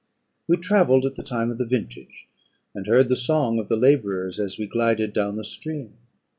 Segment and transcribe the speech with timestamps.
[0.47, 2.25] We travelled at the time of the vintage,
[2.73, 5.93] and heard the song of the labourers, as we glided down the stream.